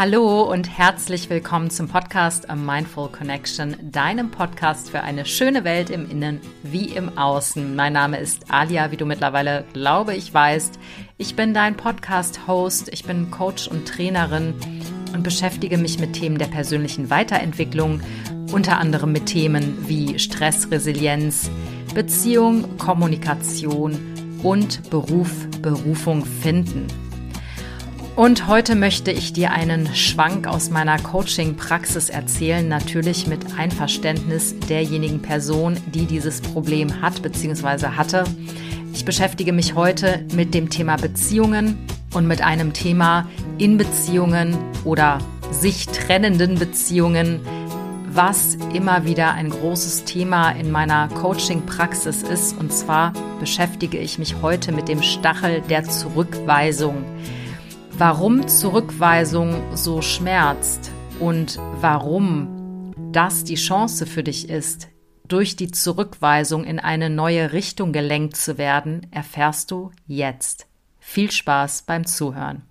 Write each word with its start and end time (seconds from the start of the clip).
Hallo 0.00 0.50
und 0.50 0.78
herzlich 0.78 1.28
willkommen 1.28 1.68
zum 1.68 1.86
Podcast 1.86 2.48
A 2.48 2.56
Mindful 2.56 3.10
Connection, 3.10 3.76
deinem 3.82 4.30
Podcast 4.30 4.88
für 4.88 5.02
eine 5.02 5.26
schöne 5.26 5.62
Welt 5.62 5.90
im 5.90 6.10
Innen 6.10 6.40
wie 6.62 6.86
im 6.86 7.18
Außen. 7.18 7.76
Mein 7.76 7.92
Name 7.92 8.16
ist 8.16 8.50
Alia, 8.50 8.90
wie 8.92 8.96
du 8.96 9.04
mittlerweile 9.04 9.66
glaube 9.74 10.14
ich 10.14 10.32
weißt. 10.32 10.78
Ich 11.18 11.36
bin 11.36 11.52
dein 11.52 11.76
Podcast-Host, 11.76 12.88
ich 12.90 13.04
bin 13.04 13.30
Coach 13.30 13.68
und 13.68 13.86
Trainerin 13.86 14.54
und 15.12 15.22
beschäftige 15.22 15.76
mich 15.76 15.98
mit 15.98 16.14
Themen 16.14 16.38
der 16.38 16.46
persönlichen 16.46 17.10
Weiterentwicklung, 17.10 18.00
unter 18.52 18.78
anderem 18.78 19.12
mit 19.12 19.26
Themen 19.26 19.86
wie 19.86 20.18
Stressresilienz, 20.18 21.50
Beziehung, 21.94 22.78
Kommunikation 22.78 24.00
und 24.42 24.88
Beruf, 24.88 25.46
Berufung 25.60 26.24
finden. 26.24 26.86
Und 28.16 28.48
heute 28.48 28.74
möchte 28.74 29.12
ich 29.12 29.32
dir 29.32 29.52
einen 29.52 29.94
Schwank 29.94 30.46
aus 30.46 30.68
meiner 30.68 30.98
Coaching-Praxis 30.98 32.10
erzählen, 32.10 32.66
natürlich 32.68 33.26
mit 33.26 33.40
Einverständnis 33.56 34.58
derjenigen 34.68 35.22
Person, 35.22 35.76
die 35.94 36.06
dieses 36.06 36.40
Problem 36.40 37.00
hat 37.00 37.22
bzw. 37.22 37.86
hatte. 37.96 38.24
Ich 38.92 39.04
beschäftige 39.04 39.52
mich 39.52 39.74
heute 39.74 40.26
mit 40.34 40.54
dem 40.54 40.68
Thema 40.68 40.96
Beziehungen 40.96 41.78
und 42.12 42.26
mit 42.26 42.42
einem 42.42 42.72
Thema 42.72 43.28
in 43.58 43.78
Beziehungen 43.78 44.58
oder 44.84 45.18
sich 45.52 45.86
trennenden 45.86 46.56
Beziehungen, 46.58 47.40
was 48.12 48.56
immer 48.74 49.04
wieder 49.04 49.32
ein 49.32 49.50
großes 49.50 50.04
Thema 50.04 50.50
in 50.50 50.72
meiner 50.72 51.08
Coaching-Praxis 51.08 52.22
ist. 52.24 52.58
Und 52.58 52.72
zwar 52.72 53.12
beschäftige 53.38 53.98
ich 53.98 54.18
mich 54.18 54.42
heute 54.42 54.72
mit 54.72 54.88
dem 54.88 55.02
Stachel 55.02 55.62
der 55.62 55.84
Zurückweisung 55.84 57.04
warum 58.00 58.48
Zurückweisung 58.48 59.76
so 59.76 60.00
schmerzt 60.00 60.90
und 61.18 61.58
warum 61.82 62.94
das 63.12 63.44
die 63.44 63.56
Chance 63.56 64.06
für 64.06 64.22
dich 64.22 64.48
ist, 64.48 64.88
durch 65.28 65.54
die 65.54 65.70
Zurückweisung 65.70 66.64
in 66.64 66.78
eine 66.78 67.10
neue 67.10 67.52
Richtung 67.52 67.92
gelenkt 67.92 68.38
zu 68.38 68.56
werden, 68.56 69.06
erfährst 69.10 69.70
du 69.70 69.90
jetzt. 70.06 70.66
Viel 70.98 71.30
Spaß 71.30 71.82
beim 71.82 72.06
Zuhören. 72.06 72.62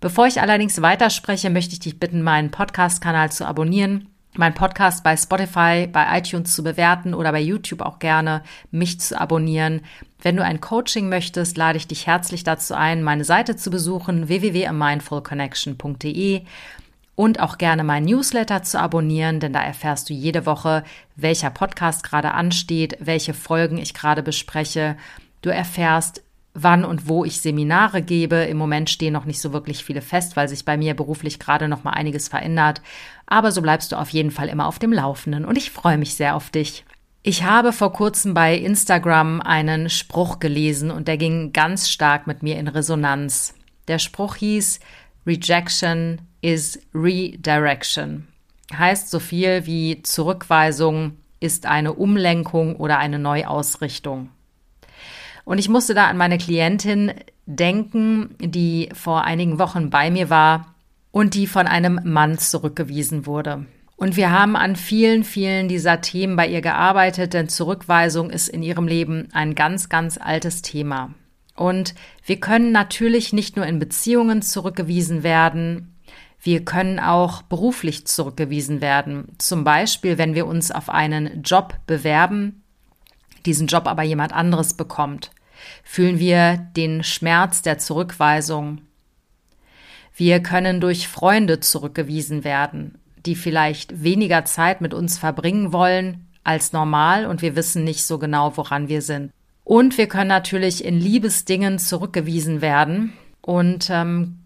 Bevor 0.00 0.26
ich 0.26 0.40
allerdings 0.40 0.82
weiterspreche, 0.82 1.50
möchte 1.50 1.74
ich 1.74 1.80
dich 1.80 2.00
bitten, 2.00 2.22
meinen 2.22 2.50
Podcast-Kanal 2.50 3.30
zu 3.30 3.46
abonnieren 3.46 4.08
meinen 4.36 4.54
Podcast 4.54 5.02
bei 5.02 5.16
Spotify, 5.16 5.88
bei 5.90 6.18
iTunes 6.18 6.54
zu 6.54 6.62
bewerten 6.62 7.14
oder 7.14 7.32
bei 7.32 7.40
YouTube 7.40 7.80
auch 7.80 7.98
gerne 7.98 8.44
mich 8.70 9.00
zu 9.00 9.20
abonnieren. 9.20 9.80
Wenn 10.20 10.36
du 10.36 10.44
ein 10.44 10.60
Coaching 10.60 11.08
möchtest, 11.08 11.56
lade 11.56 11.78
ich 11.78 11.88
dich 11.88 12.06
herzlich 12.06 12.44
dazu 12.44 12.74
ein, 12.74 13.02
meine 13.02 13.24
Seite 13.24 13.56
zu 13.56 13.70
besuchen 13.70 14.28
www.mindfulconnection.de 14.28 16.44
und 17.18 17.40
auch 17.40 17.58
gerne 17.58 17.82
mein 17.82 18.04
Newsletter 18.04 18.62
zu 18.62 18.78
abonnieren, 18.78 19.40
denn 19.40 19.52
da 19.52 19.60
erfährst 19.60 20.08
du 20.08 20.14
jede 20.14 20.46
Woche, 20.46 20.84
welcher 21.16 21.50
Podcast 21.50 22.04
gerade 22.04 22.32
ansteht, 22.32 22.96
welche 23.00 23.34
Folgen 23.34 23.78
ich 23.78 23.92
gerade 23.92 24.22
bespreche. 24.22 24.96
Du 25.42 25.50
erfährst, 25.50 26.22
wann 26.62 26.84
und 26.84 27.08
wo 27.08 27.24
ich 27.24 27.40
Seminare 27.40 28.02
gebe. 28.02 28.36
Im 28.36 28.56
Moment 28.56 28.90
stehen 28.90 29.12
noch 29.12 29.24
nicht 29.24 29.40
so 29.40 29.52
wirklich 29.52 29.84
viele 29.84 30.02
fest, 30.02 30.36
weil 30.36 30.48
sich 30.48 30.64
bei 30.64 30.76
mir 30.76 30.94
beruflich 30.94 31.38
gerade 31.38 31.68
noch 31.68 31.84
mal 31.84 31.92
einiges 31.92 32.28
verändert. 32.28 32.82
Aber 33.26 33.52
so 33.52 33.62
bleibst 33.62 33.92
du 33.92 33.96
auf 33.96 34.10
jeden 34.10 34.30
Fall 34.30 34.48
immer 34.48 34.66
auf 34.66 34.78
dem 34.78 34.92
Laufenden 34.92 35.44
und 35.44 35.56
ich 35.56 35.70
freue 35.70 35.98
mich 35.98 36.14
sehr 36.14 36.34
auf 36.36 36.50
dich. 36.50 36.84
Ich 37.22 37.42
habe 37.42 37.72
vor 37.72 37.92
kurzem 37.92 38.32
bei 38.32 38.56
Instagram 38.56 39.40
einen 39.40 39.90
Spruch 39.90 40.38
gelesen 40.38 40.90
und 40.90 41.08
der 41.08 41.16
ging 41.16 41.52
ganz 41.52 41.90
stark 41.90 42.26
mit 42.26 42.42
mir 42.42 42.56
in 42.56 42.68
Resonanz. 42.68 43.54
Der 43.88 43.98
Spruch 43.98 44.36
hieß 44.36 44.80
Rejection 45.26 46.20
is 46.40 46.80
Redirection. 46.94 48.28
Heißt 48.72 49.10
so 49.10 49.18
viel 49.18 49.66
wie 49.66 50.02
Zurückweisung 50.02 51.16
ist 51.40 51.66
eine 51.66 51.92
Umlenkung 51.94 52.76
oder 52.76 52.98
eine 52.98 53.18
Neuausrichtung. 53.18 54.30
Und 55.44 55.58
ich 55.58 55.68
musste 55.68 55.94
da 55.94 56.06
an 56.06 56.16
meine 56.16 56.38
Klientin 56.38 57.12
denken, 57.46 58.34
die 58.40 58.90
vor 58.92 59.24
einigen 59.24 59.58
Wochen 59.58 59.90
bei 59.90 60.10
mir 60.10 60.30
war 60.30 60.74
und 61.10 61.34
die 61.34 61.46
von 61.46 61.66
einem 61.66 62.00
Mann 62.04 62.38
zurückgewiesen 62.38 63.26
wurde. 63.26 63.66
Und 63.96 64.16
wir 64.16 64.30
haben 64.30 64.54
an 64.54 64.76
vielen, 64.76 65.24
vielen 65.24 65.66
dieser 65.68 66.00
Themen 66.00 66.36
bei 66.36 66.46
ihr 66.46 66.60
gearbeitet, 66.60 67.34
denn 67.34 67.48
Zurückweisung 67.48 68.30
ist 68.30 68.48
in 68.48 68.62
ihrem 68.62 68.86
Leben 68.86 69.28
ein 69.32 69.56
ganz, 69.56 69.88
ganz 69.88 70.18
altes 70.18 70.62
Thema. 70.62 71.14
Und 71.56 71.94
wir 72.24 72.38
können 72.38 72.70
natürlich 72.70 73.32
nicht 73.32 73.56
nur 73.56 73.66
in 73.66 73.80
Beziehungen 73.80 74.42
zurückgewiesen 74.42 75.24
werden, 75.24 75.98
wir 76.40 76.64
können 76.64 77.00
auch 77.00 77.42
beruflich 77.42 78.06
zurückgewiesen 78.06 78.80
werden. 78.80 79.26
Zum 79.38 79.64
Beispiel, 79.64 80.18
wenn 80.18 80.34
wir 80.34 80.46
uns 80.46 80.70
auf 80.70 80.88
einen 80.88 81.42
Job 81.42 81.74
bewerben, 81.86 82.57
diesen 83.46 83.66
Job 83.66 83.86
aber 83.86 84.02
jemand 84.02 84.32
anderes 84.32 84.74
bekommt 84.74 85.30
fühlen 85.84 86.18
wir 86.18 86.56
den 86.76 87.02
Schmerz 87.02 87.62
der 87.62 87.78
Zurückweisung. 87.78 88.82
Wir 90.14 90.40
können 90.42 90.80
durch 90.80 91.08
Freunde 91.08 91.60
zurückgewiesen 91.60 92.44
werden, 92.44 92.98
die 93.24 93.36
vielleicht 93.36 94.02
weniger 94.02 94.44
Zeit 94.44 94.80
mit 94.80 94.94
uns 94.94 95.18
verbringen 95.18 95.72
wollen 95.72 96.26
als 96.44 96.72
normal 96.72 97.26
und 97.26 97.42
wir 97.42 97.56
wissen 97.56 97.84
nicht 97.84 98.04
so 98.04 98.18
genau, 98.18 98.56
woran 98.56 98.88
wir 98.88 99.02
sind. 99.02 99.32
Und 99.64 99.98
wir 99.98 100.08
können 100.08 100.28
natürlich 100.28 100.84
in 100.84 100.98
Liebesdingen 100.98 101.78
zurückgewiesen 101.78 102.62
werden 102.62 103.12
und 103.42 103.88
ähm, 103.90 104.40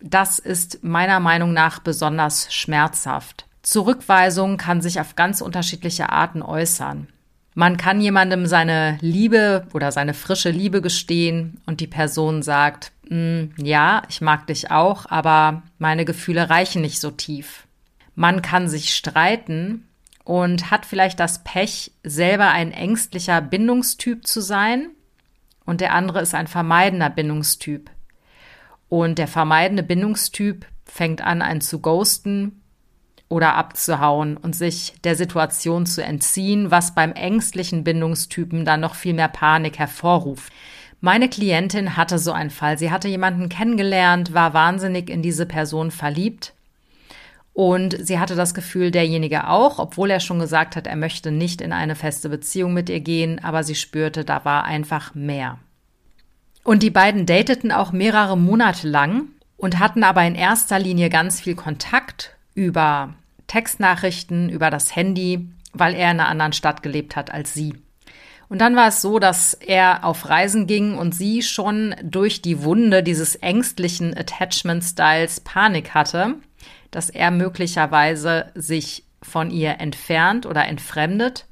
das 0.00 0.38
ist 0.38 0.82
meiner 0.82 1.20
Meinung 1.20 1.52
nach 1.52 1.78
besonders 1.78 2.52
schmerzhaft. 2.52 3.46
Zurückweisung 3.62 4.58
kann 4.58 4.82
sich 4.82 5.00
auf 5.00 5.16
ganz 5.16 5.40
unterschiedliche 5.40 6.10
Arten 6.10 6.42
äußern. 6.42 7.08
Man 7.58 7.78
kann 7.78 8.02
jemandem 8.02 8.44
seine 8.44 8.98
Liebe 9.00 9.66
oder 9.72 9.90
seine 9.90 10.12
frische 10.12 10.50
Liebe 10.50 10.82
gestehen 10.82 11.58
und 11.64 11.80
die 11.80 11.86
Person 11.86 12.42
sagt, 12.42 12.92
mm, 13.08 13.44
ja, 13.56 14.02
ich 14.10 14.20
mag 14.20 14.46
dich 14.46 14.70
auch, 14.70 15.06
aber 15.06 15.62
meine 15.78 16.04
Gefühle 16.04 16.50
reichen 16.50 16.82
nicht 16.82 17.00
so 17.00 17.10
tief. 17.10 17.66
Man 18.14 18.42
kann 18.42 18.68
sich 18.68 18.94
streiten 18.94 19.88
und 20.22 20.70
hat 20.70 20.84
vielleicht 20.84 21.18
das 21.18 21.44
Pech, 21.44 21.92
selber 22.02 22.50
ein 22.50 22.72
ängstlicher 22.72 23.40
Bindungstyp 23.40 24.26
zu 24.26 24.42
sein 24.42 24.90
und 25.64 25.80
der 25.80 25.94
andere 25.94 26.20
ist 26.20 26.34
ein 26.34 26.48
vermeidender 26.48 27.08
Bindungstyp. 27.08 27.88
Und 28.90 29.16
der 29.16 29.28
vermeidende 29.28 29.82
Bindungstyp 29.82 30.66
fängt 30.84 31.22
an, 31.22 31.40
einen 31.40 31.62
zu 31.62 31.80
ghosten 31.80 32.60
oder 33.28 33.54
abzuhauen 33.54 34.36
und 34.36 34.54
sich 34.54 34.94
der 35.04 35.16
Situation 35.16 35.86
zu 35.86 36.02
entziehen, 36.02 36.70
was 36.70 36.94
beim 36.94 37.12
ängstlichen 37.12 37.84
Bindungstypen 37.84 38.64
dann 38.64 38.80
noch 38.80 38.94
viel 38.94 39.14
mehr 39.14 39.28
Panik 39.28 39.78
hervorruft. 39.78 40.52
Meine 41.00 41.28
Klientin 41.28 41.96
hatte 41.96 42.18
so 42.18 42.32
einen 42.32 42.50
Fall. 42.50 42.78
Sie 42.78 42.90
hatte 42.90 43.08
jemanden 43.08 43.48
kennengelernt, 43.48 44.32
war 44.32 44.54
wahnsinnig 44.54 45.10
in 45.10 45.22
diese 45.22 45.46
Person 45.46 45.90
verliebt 45.90 46.54
und 47.56 47.96
sie 48.06 48.18
hatte 48.18 48.34
das 48.34 48.52
Gefühl, 48.52 48.90
derjenige 48.90 49.48
auch, 49.48 49.78
obwohl 49.78 50.10
er 50.10 50.20
schon 50.20 50.38
gesagt 50.38 50.76
hat, 50.76 50.86
er 50.86 50.94
möchte 50.94 51.30
nicht 51.30 51.62
in 51.62 51.72
eine 51.72 51.94
feste 51.94 52.28
Beziehung 52.28 52.74
mit 52.74 52.90
ihr 52.90 53.00
gehen, 53.00 53.42
aber 53.42 53.64
sie 53.64 53.74
spürte, 53.74 54.26
da 54.26 54.44
war 54.44 54.64
einfach 54.64 55.14
mehr. 55.14 55.58
Und 56.64 56.82
die 56.82 56.90
beiden 56.90 57.24
dateten 57.24 57.72
auch 57.72 57.92
mehrere 57.92 58.36
Monate 58.36 58.86
lang 58.86 59.28
und 59.56 59.78
hatten 59.78 60.04
aber 60.04 60.22
in 60.24 60.34
erster 60.34 60.78
Linie 60.78 61.08
ganz 61.08 61.40
viel 61.40 61.54
Kontakt 61.54 62.35
über 62.56 63.14
Textnachrichten, 63.46 64.48
über 64.48 64.70
das 64.70 64.96
Handy, 64.96 65.48
weil 65.72 65.94
er 65.94 66.10
in 66.10 66.18
einer 66.18 66.28
anderen 66.28 66.52
Stadt 66.52 66.82
gelebt 66.82 67.14
hat 67.14 67.30
als 67.30 67.54
sie. 67.54 67.74
Und 68.48 68.60
dann 68.60 68.76
war 68.76 68.88
es 68.88 69.02
so, 69.02 69.18
dass 69.18 69.54
er 69.54 70.04
auf 70.04 70.28
Reisen 70.28 70.66
ging 70.66 70.96
und 70.96 71.14
sie 71.14 71.42
schon 71.42 71.94
durch 72.02 72.42
die 72.42 72.62
Wunde 72.62 73.02
dieses 73.02 73.36
ängstlichen 73.36 74.16
Attachment-Styles 74.16 75.40
Panik 75.40 75.94
hatte, 75.94 76.36
dass 76.90 77.10
er 77.10 77.30
möglicherweise 77.30 78.52
sich 78.54 79.04
von 79.20 79.50
ihr 79.50 79.80
entfernt 79.80 80.46
oder 80.46 80.66
entfremdet, 80.66 81.46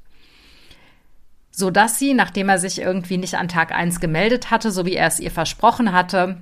so 1.51 1.69
dass 1.69 1.99
sie, 1.99 2.13
nachdem 2.13 2.49
er 2.49 2.59
sich 2.59 2.79
irgendwie 2.79 3.17
nicht 3.17 3.35
an 3.35 3.49
Tag 3.49 3.73
eins 3.73 3.99
gemeldet 3.99 4.49
hatte, 4.49 4.71
so 4.71 4.85
wie 4.85 4.95
er 4.95 5.07
es 5.07 5.19
ihr 5.19 5.31
versprochen 5.31 5.91
hatte, 5.91 6.37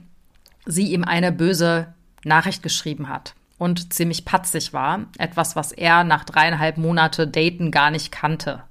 sie 0.65 0.93
ihm 0.93 1.03
eine 1.03 1.31
böse 1.31 1.93
Nachricht 2.23 2.63
geschrieben 2.63 3.09
hat 3.09 3.33
und 3.63 3.93
ziemlich 3.93 4.25
patzig 4.25 4.73
war. 4.73 5.05
Etwas, 5.17 5.55
was 5.55 5.71
er 5.71 6.03
nach 6.03 6.25
dreieinhalb 6.25 6.77
Monate 6.77 7.27
Daten 7.27 7.71
gar 7.71 7.91
nicht 7.91 8.11
kannte. 8.11 8.63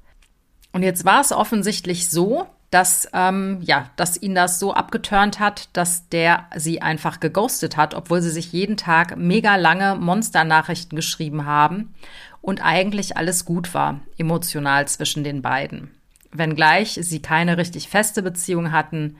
Und 0.72 0.82
jetzt 0.82 1.06
war 1.06 1.22
es 1.22 1.32
offensichtlich 1.32 2.10
so, 2.10 2.46
dass, 2.70 3.08
ähm, 3.14 3.58
ja, 3.62 3.88
dass 3.96 4.20
ihn 4.20 4.34
das 4.34 4.58
so 4.58 4.74
abgeturnt 4.74 5.40
hat, 5.40 5.70
dass 5.72 6.10
der 6.10 6.44
sie 6.56 6.82
einfach 6.82 7.20
geghostet 7.20 7.78
hat, 7.78 7.94
obwohl 7.94 8.20
sie 8.20 8.30
sich 8.30 8.52
jeden 8.52 8.76
Tag 8.76 9.16
mega 9.16 9.56
lange 9.56 9.94
Monsternachrichten 9.94 10.94
geschrieben 10.94 11.46
haben 11.46 11.94
und 12.42 12.62
eigentlich 12.62 13.16
alles 13.16 13.46
gut 13.46 13.72
war, 13.72 14.00
emotional 14.18 14.86
zwischen 14.88 15.24
den 15.24 15.40
beiden. 15.40 15.90
Wenngleich 16.32 16.98
sie 17.00 17.22
keine 17.22 17.56
richtig 17.56 17.88
feste 17.88 18.22
Beziehung 18.22 18.72
hatten, 18.72 19.16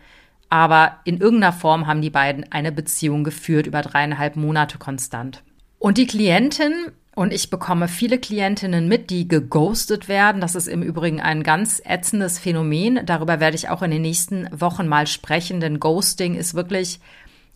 aber 0.51 0.99
in 1.05 1.19
irgendeiner 1.19 1.55
Form 1.55 1.87
haben 1.87 2.03
die 2.03 2.11
beiden 2.11 2.53
eine 2.53 2.73
Beziehung 2.73 3.25
geführt 3.25 3.67
über 3.67 3.81
dreieinhalb 3.81 4.37
Monate 4.37 4.77
konstant. 4.77 5.43
Und 5.83 5.99
die 5.99 6.07
Klientin 6.07 6.73
und 7.17 7.33
ich 7.33 7.51
bekomme 7.51 7.89
viele 7.89 8.21
Klientinnen 8.21 8.87
mit, 8.87 9.11
die 9.11 9.27
geghostet 9.27 10.07
werden. 10.07 10.41
Das 10.41 10.55
ist 10.55 10.69
im 10.69 10.81
Übrigen 10.81 11.21
ein 11.21 11.43
ganz 11.43 11.83
ätzendes 11.85 12.39
Phänomen. 12.39 13.05
Darüber 13.05 13.41
werde 13.41 13.57
ich 13.57 13.69
auch 13.69 13.83
in 13.83 13.91
den 13.91 14.03
nächsten 14.03 14.49
Wochen 14.53 14.87
mal 14.87 15.09
sprechen, 15.09 15.59
denn 15.59 15.81
Ghosting 15.81 16.37
ist 16.37 16.55
wirklich 16.55 17.01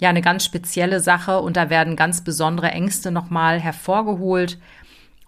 ja 0.00 0.08
eine 0.08 0.23
ganz 0.23 0.44
spezielle 0.44 0.99
Sache 0.99 1.38
und 1.38 1.56
da 1.56 1.70
werden 1.70 1.94
ganz 1.94 2.25
besondere 2.25 2.73
Ängste 2.73 3.12
nochmal 3.12 3.61
hervorgeholt. 3.61 4.58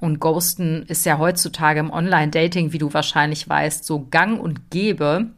Und 0.00 0.18
Ghosten 0.18 0.82
ist 0.88 1.06
ja 1.06 1.18
heutzutage 1.18 1.78
im 1.78 1.92
Online-Dating, 1.92 2.72
wie 2.72 2.78
du 2.78 2.92
wahrscheinlich 2.92 3.48
weißt, 3.48 3.84
so 3.84 4.08
gang 4.10 4.40
und 4.40 4.72
gäbe. 4.72 5.30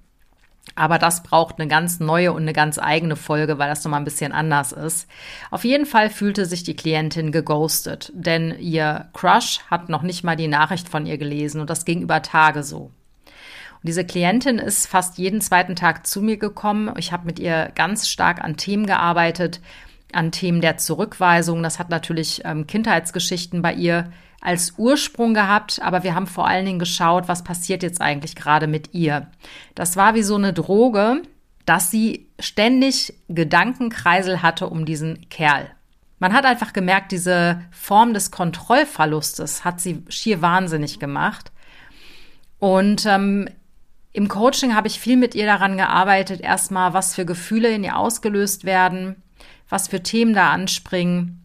Aber 0.75 0.99
das 0.99 1.23
braucht 1.23 1.59
eine 1.59 1.69
ganz 1.69 2.01
neue 2.01 2.33
und 2.33 2.43
eine 2.43 2.53
ganz 2.53 2.79
eigene 2.79 3.17
Folge, 3.17 3.59
weil 3.59 3.69
das 3.69 3.85
nochmal 3.85 4.01
ein 4.01 4.05
bisschen 4.05 4.33
anders 4.33 4.73
ist. 4.73 5.09
Auf 5.51 5.65
jeden 5.65 5.87
Fall 5.87 6.11
fühlte 6.11 6.47
sich 6.47 6.63
die 6.63 6.77
Klientin 6.77 7.33
geghostet, 7.33 8.13
denn 8.15 8.57
ihr 8.59 9.09
Crush 9.13 9.61
hat 9.71 9.89
noch 9.89 10.03
nicht 10.03 10.23
mal 10.23 10.37
die 10.37 10.49
Nachricht 10.49 10.89
von 10.89 11.07
ihr 11.07 11.19
gelesen 11.19 11.61
und 11.61 11.71
das 11.71 11.85
ging 11.85 12.03
über 12.03 12.23
Tage 12.23 12.63
so. 12.63 12.91
Und 13.83 13.89
diese 13.89 14.05
Klientin 14.05 14.59
ist 14.59 14.87
fast 14.87 15.19
jeden 15.19 15.41
zweiten 15.41 15.75
Tag 15.75 16.07
zu 16.07 16.21
mir 16.21 16.37
gekommen. 16.37 16.93
Ich 16.99 17.13
habe 17.13 17.27
mit 17.27 17.39
ihr 17.39 17.73
ganz 17.75 18.09
stark 18.09 18.43
an 18.45 18.57
Themen 18.57 18.87
gearbeitet, 18.87 19.61
an 20.13 20.33
Themen 20.33 20.61
der 20.61 20.77
Zurückweisung. 20.77 21.63
Das 21.63 21.79
hat 21.79 21.89
natürlich 21.89 22.43
ähm, 22.45 22.67
Kindheitsgeschichten 22.67 23.63
bei 23.63 23.73
ihr 23.73 24.13
als 24.41 24.75
Ursprung 24.79 25.35
gehabt, 25.35 25.81
aber 25.83 26.03
wir 26.03 26.15
haben 26.15 26.27
vor 26.27 26.49
allen 26.49 26.65
Dingen 26.65 26.79
geschaut, 26.79 27.29
was 27.29 27.45
passiert 27.45 27.83
jetzt 27.83 28.01
eigentlich 28.01 28.35
gerade 28.35 28.67
mit 28.67 28.95
ihr. 28.95 29.29
Das 29.75 29.97
war 29.97 30.15
wie 30.15 30.23
so 30.23 30.37
eine 30.37 30.53
Droge, 30.53 31.23
dass 31.67 31.91
sie 31.91 32.29
ständig 32.39 33.15
Gedankenkreisel 33.29 34.43
hatte 34.43 34.69
um 34.69 34.87
diesen 34.87 35.29
Kerl. 35.29 35.71
Man 36.19 36.33
hat 36.33 36.45
einfach 36.45 36.73
gemerkt, 36.73 37.13
diese 37.13 37.63
Form 37.71 38.15
des 38.15 38.31
Kontrollverlustes 38.31 39.65
hat 39.65 39.81
sie 39.81 40.05
schier 40.09 40.43
wahnsinnig 40.43 40.99
gemacht. 40.99 41.53
Und 42.59 43.07
ähm, 43.07 43.49
im 44.13 44.29
Coaching 44.29 44.75
habe 44.75 44.89
ich 44.89 45.01
viel 45.01 45.17
mit 45.17 45.35
ihr 45.35 45.47
daran 45.47 45.77
gearbeitet, 45.77 46.41
erstmal, 46.41 46.93
was 46.93 47.15
für 47.15 47.25
Gefühle 47.25 47.71
in 47.71 47.85
ihr 47.85 47.97
ausgelöst 47.97 48.65
werden, 48.65 49.23
was 49.69 49.89
für 49.89 50.03
Themen 50.03 50.35
da 50.35 50.51
anspringen 50.51 51.41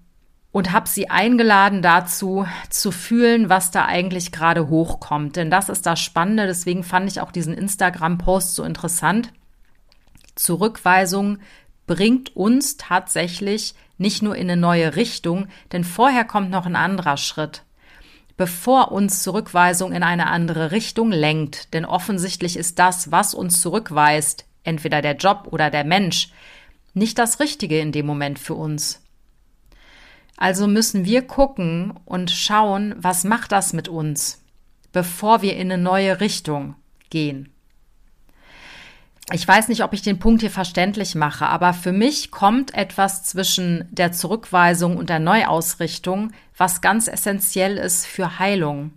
und 0.55 0.71
habe 0.71 0.87
sie 0.87 1.09
eingeladen 1.09 1.81
dazu 1.81 2.47
zu 2.69 2.93
fühlen, 2.93 3.49
was 3.49 3.71
da 3.71 3.87
eigentlich 3.87 4.31
gerade 4.31 4.69
hochkommt. 4.69 5.35
Denn 5.35 5.51
das 5.51 5.67
ist 5.67 5.85
das 5.85 5.99
Spannende. 5.99 6.47
Deswegen 6.47 6.85
fand 6.85 7.11
ich 7.11 7.19
auch 7.19 7.33
diesen 7.33 7.53
Instagram-Post 7.53 8.55
so 8.55 8.63
interessant. 8.63 9.33
Zurückweisung 10.35 11.39
bringt 11.87 12.37
uns 12.37 12.77
tatsächlich 12.77 13.75
nicht 13.97 14.23
nur 14.23 14.37
in 14.37 14.49
eine 14.49 14.55
neue 14.55 14.95
Richtung, 14.95 15.47
denn 15.73 15.83
vorher 15.83 16.23
kommt 16.23 16.51
noch 16.51 16.65
ein 16.65 16.77
anderer 16.77 17.17
Schritt. 17.17 17.63
Bevor 18.37 18.93
uns 18.93 19.23
Zurückweisung 19.23 19.91
in 19.91 20.03
eine 20.03 20.27
andere 20.27 20.71
Richtung 20.71 21.11
lenkt, 21.11 21.73
denn 21.73 21.83
offensichtlich 21.83 22.55
ist 22.55 22.79
das, 22.79 23.11
was 23.11 23.33
uns 23.33 23.59
zurückweist, 23.59 24.45
entweder 24.63 25.01
der 25.01 25.17
Job 25.17 25.49
oder 25.51 25.69
der 25.69 25.83
Mensch, 25.83 26.29
nicht 26.93 27.17
das 27.19 27.41
Richtige 27.41 27.77
in 27.81 27.91
dem 27.91 28.05
Moment 28.05 28.39
für 28.39 28.53
uns. 28.53 29.01
Also 30.37 30.67
müssen 30.67 31.05
wir 31.05 31.21
gucken 31.21 31.93
und 32.05 32.31
schauen, 32.31 32.95
was 32.97 33.23
macht 33.23 33.51
das 33.51 33.73
mit 33.73 33.87
uns, 33.87 34.43
bevor 34.91 35.41
wir 35.41 35.55
in 35.55 35.71
eine 35.71 35.81
neue 35.81 36.19
Richtung 36.19 36.75
gehen. 37.09 37.49
Ich 39.31 39.47
weiß 39.47 39.69
nicht, 39.69 39.83
ob 39.83 39.93
ich 39.93 40.03
den 40.03 40.19
Punkt 40.19 40.41
hier 40.41 40.51
verständlich 40.51 41.15
mache, 41.15 41.47
aber 41.47 41.73
für 41.73 41.91
mich 41.91 42.29
kommt 42.29 42.75
etwas 42.75 43.23
zwischen 43.23 43.87
der 43.89 44.11
Zurückweisung 44.11 44.97
und 44.97 45.09
der 45.09 45.19
Neuausrichtung, 45.19 46.31
was 46.55 46.81
ganz 46.81 47.07
essentiell 47.07 47.77
ist 47.77 48.05
für 48.05 48.37
Heilung. 48.37 48.91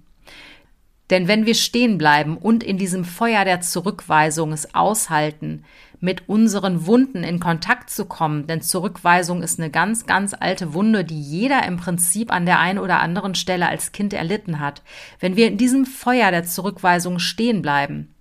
Denn 1.11 1.27
wenn 1.27 1.47
wir 1.47 1.55
stehen 1.55 1.97
bleiben 1.97 2.37
und 2.37 2.63
in 2.63 2.77
diesem 2.77 3.05
Feuer 3.05 3.45
der 3.45 3.61
Zurückweisung 3.61 4.53
es 4.53 4.75
aushalten, 4.75 5.65
mit 6.01 6.29
unseren 6.29 6.87
Wunden 6.87 7.25
in 7.25 7.41
Kontakt 7.41 7.91
zu 7.91 8.05
kommen, 8.05 8.47
denn 8.47 8.63
Zurückweisung 8.63 9.43
ist 9.43 9.59
eine 9.59 9.71
ganz, 9.71 10.07
ganz 10.07 10.35
alte 10.39 10.75
Wunde, 10.75 11.05
die 11.05 11.21
jeder 11.21 11.65
im 11.67 11.77
Prinzip 11.77 12.33
an 12.33 12.47
der 12.47 12.61
einen 12.61 12.79
oder 12.79 13.01
anderen 13.01 13.35
Stelle 13.35 13.69
als 13.69 13.91
Kind 13.91 14.13
erlitten 14.13 14.61
hat. 14.61 14.83
Wenn 15.19 15.35
wir 15.35 15.49
in 15.49 15.57
diesem 15.57 15.87
Feuer 15.87 16.31
der 16.31 16.45
Zurückweisung 16.45 17.19
stehen 17.19 17.63
bleiben 17.63 18.15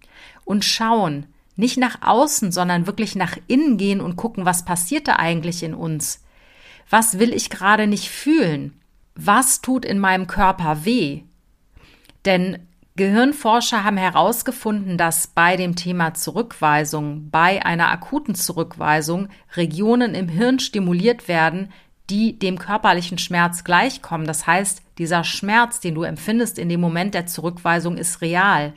und 0.44 0.66
schauen, 0.66 1.28
nicht 1.56 1.78
nach 1.78 2.01
außen, 2.01 2.51
sondern 2.51 2.88
wirklich 2.88 3.16
nach 3.16 3.38
innen 3.48 3.78
gehen 3.78 4.00
und 4.00 4.16
gucken, 4.16 4.45
was 4.45 4.63
passiert 4.63 5.07
da 5.07 5.18
eigentlich 5.18 5.63
in 5.63 5.74
uns? 5.74 6.24
Was 6.90 7.19
will 7.19 7.33
ich 7.33 7.50
gerade 7.50 7.88
nicht 7.88 8.10
fühlen? 8.10 8.74
Was 9.16 9.62
tut 9.62 9.83
in 9.83 10.00
meinem 10.00 10.28
Körper 10.28 10.86
weh? 10.86 11.24
Denn 12.25 12.60
Gehirnforscher 12.97 13.83
haben 13.83 13.97
herausgefunden, 13.97 14.97
dass 14.97 15.27
bei 15.27 15.55
dem 15.55 15.75
Thema 15.75 16.13
Zurückweisung, 16.15 17.29
bei 17.29 17.65
einer 17.65 17.89
akuten 17.89 18.35
Zurückweisung 18.35 19.29
Regionen 19.55 20.15
im 20.15 20.27
Hirn 20.27 20.59
stimuliert 20.59 21.27
werden, 21.27 21.71
die 22.09 22.38
dem 22.38 22.57
körperlichen 22.57 23.17
Schmerz 23.17 23.63
gleichkommen. 23.63 24.27
Das 24.27 24.47
heißt, 24.47 24.81
dieser 24.97 25.23
Schmerz, 25.23 25.79
den 25.79 25.95
du 25.95 26.03
empfindest 26.03 26.57
in 26.57 26.69
dem 26.69 26.81
Moment 26.81 27.13
der 27.13 27.27
Zurückweisung, 27.27 27.97
ist 27.97 28.21
real. 28.21 28.73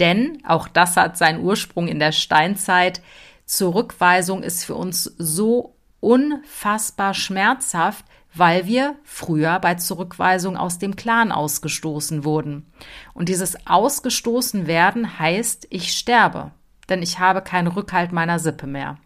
Denn, 0.00 0.42
auch 0.46 0.66
das 0.66 0.96
hat 0.96 1.18
seinen 1.18 1.44
Ursprung 1.44 1.86
in 1.88 1.98
der 1.98 2.12
Steinzeit, 2.12 3.02
Zurückweisung 3.44 4.42
ist 4.42 4.64
für 4.64 4.74
uns 4.74 5.04
so 5.18 5.76
unfassbar 6.00 7.14
schmerzhaft, 7.14 8.04
weil 8.34 8.66
wir 8.66 8.96
früher 9.04 9.58
bei 9.60 9.74
Zurückweisung 9.74 10.56
aus 10.56 10.78
dem 10.78 10.96
Clan 10.96 11.32
ausgestoßen 11.32 12.24
wurden. 12.24 12.66
Und 13.14 13.28
dieses 13.28 13.66
ausgestoßen 13.66 14.66
werden 14.66 15.18
heißt, 15.18 15.66
ich 15.70 15.92
sterbe, 15.92 16.52
denn 16.88 17.02
ich 17.02 17.18
habe 17.18 17.42
keinen 17.42 17.68
Rückhalt 17.68 18.12
meiner 18.12 18.38
Sippe 18.38 18.66
mehr. 18.66 18.98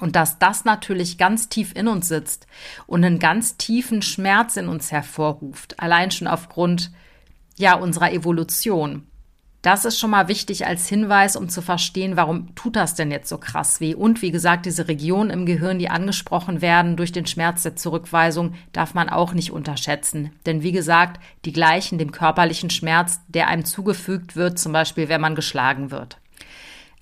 Und 0.00 0.16
dass 0.16 0.38
das 0.38 0.64
natürlich 0.64 1.18
ganz 1.18 1.48
tief 1.48 1.74
in 1.74 1.88
uns 1.88 2.08
sitzt 2.08 2.46
und 2.86 3.04
einen 3.04 3.18
ganz 3.18 3.56
tiefen 3.56 4.02
Schmerz 4.02 4.56
in 4.56 4.68
uns 4.68 4.92
hervorruft, 4.92 5.80
allein 5.80 6.10
schon 6.10 6.28
aufgrund 6.28 6.92
ja 7.56 7.74
unserer 7.74 8.12
Evolution. 8.12 9.06
Das 9.60 9.84
ist 9.84 9.98
schon 9.98 10.10
mal 10.10 10.28
wichtig 10.28 10.66
als 10.66 10.88
Hinweis, 10.88 11.34
um 11.34 11.48
zu 11.48 11.62
verstehen, 11.62 12.16
warum 12.16 12.54
tut 12.54 12.76
das 12.76 12.94
denn 12.94 13.10
jetzt 13.10 13.28
so 13.28 13.38
krass 13.38 13.80
weh. 13.80 13.92
Und 13.92 14.22
wie 14.22 14.30
gesagt, 14.30 14.66
diese 14.66 14.86
Regionen 14.86 15.30
im 15.30 15.46
Gehirn, 15.46 15.80
die 15.80 15.90
angesprochen 15.90 16.62
werden 16.62 16.96
durch 16.96 17.10
den 17.10 17.26
Schmerz 17.26 17.64
der 17.64 17.74
Zurückweisung, 17.74 18.54
darf 18.72 18.94
man 18.94 19.08
auch 19.08 19.32
nicht 19.32 19.50
unterschätzen. 19.50 20.30
Denn 20.46 20.62
wie 20.62 20.70
gesagt, 20.70 21.20
die 21.44 21.52
gleichen 21.52 21.98
dem 21.98 22.12
körperlichen 22.12 22.70
Schmerz, 22.70 23.20
der 23.26 23.48
einem 23.48 23.64
zugefügt 23.64 24.36
wird, 24.36 24.60
zum 24.60 24.72
Beispiel 24.72 25.08
wenn 25.08 25.20
man 25.20 25.34
geschlagen 25.34 25.90
wird. 25.90 26.18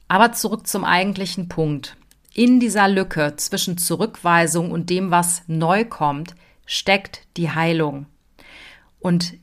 Aber 0.09 0.33
zurück 0.33 0.67
zum 0.67 0.85
eigentlichen 0.85 1.49
Punkt. 1.49 1.97
In 2.33 2.59
dieser 2.59 2.89
Lücke 2.89 3.35
zwischen 3.37 3.77
Zurückweisung 3.77 4.71
und 4.71 4.89
dem, 4.89 5.11
was 5.11 5.43
neu 5.47 5.85
kommt, 5.85 6.35
steckt 6.65 7.27
die 7.37 7.51
Heilung. 7.51 8.07
Und 8.99 9.35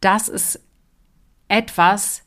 das 0.00 0.28
ist 0.28 0.60
etwas, 1.48 2.22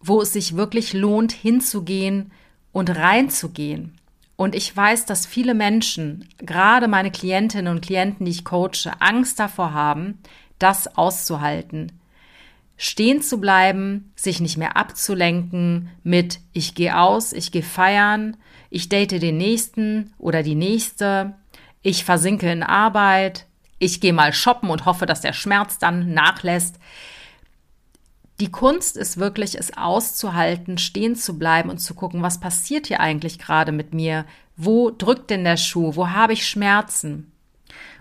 wo 0.00 0.20
es 0.22 0.32
sich 0.32 0.56
wirklich 0.56 0.92
lohnt, 0.92 1.32
hinzugehen 1.32 2.32
und 2.72 2.90
reinzugehen. 2.90 3.98
Und 4.36 4.54
ich 4.54 4.76
weiß, 4.76 5.06
dass 5.06 5.26
viele 5.26 5.54
Menschen, 5.54 6.28
gerade 6.38 6.88
meine 6.88 7.10
Klientinnen 7.10 7.74
und 7.74 7.80
Klienten, 7.80 8.26
die 8.26 8.32
ich 8.32 8.44
coache, 8.44 8.92
Angst 9.00 9.40
davor 9.40 9.72
haben, 9.72 10.18
das 10.58 10.96
auszuhalten. 10.96 11.92
Stehen 12.76 13.22
zu 13.22 13.40
bleiben, 13.40 14.12
sich 14.14 14.40
nicht 14.40 14.58
mehr 14.58 14.76
abzulenken 14.76 15.88
mit 16.02 16.40
ich 16.52 16.74
gehe 16.74 16.98
aus, 16.98 17.32
ich 17.32 17.50
gehe 17.50 17.62
feiern, 17.62 18.36
ich 18.68 18.90
date 18.90 19.22
den 19.22 19.38
nächsten 19.38 20.12
oder 20.18 20.42
die 20.42 20.54
nächste, 20.54 21.34
ich 21.80 22.04
versinke 22.04 22.50
in 22.50 22.62
Arbeit, 22.62 23.46
ich 23.78 24.00
gehe 24.02 24.12
mal 24.12 24.34
shoppen 24.34 24.68
und 24.68 24.84
hoffe, 24.84 25.06
dass 25.06 25.22
der 25.22 25.32
Schmerz 25.32 25.78
dann 25.78 26.12
nachlässt. 26.12 26.78
Die 28.38 28.50
Kunst 28.50 28.98
ist 28.98 29.16
wirklich, 29.16 29.58
es 29.58 29.76
auszuhalten, 29.78 30.76
stehen 30.76 31.16
zu 31.16 31.38
bleiben 31.38 31.70
und 31.70 31.78
zu 31.78 31.94
gucken, 31.94 32.22
was 32.22 32.38
passiert 32.38 32.86
hier 32.86 33.00
eigentlich 33.00 33.38
gerade 33.38 33.72
mit 33.72 33.94
mir? 33.94 34.26
Wo 34.56 34.90
drückt 34.90 35.30
denn 35.30 35.44
der 35.44 35.56
Schuh? 35.56 35.96
Wo 35.96 36.10
habe 36.10 36.34
ich 36.34 36.46
Schmerzen? 36.46 37.32